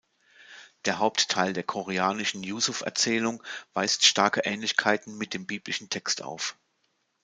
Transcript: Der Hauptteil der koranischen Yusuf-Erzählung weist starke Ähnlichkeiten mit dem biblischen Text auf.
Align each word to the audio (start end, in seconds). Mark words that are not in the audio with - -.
Der 0.85 0.97
Hauptteil 0.97 1.53
der 1.53 1.61
koranischen 1.61 2.41
Yusuf-Erzählung 2.41 3.43
weist 3.75 4.03
starke 4.03 4.39
Ähnlichkeiten 4.45 5.15
mit 5.15 5.35
dem 5.35 5.45
biblischen 5.45 5.91
Text 5.91 6.23
auf. 6.23 6.57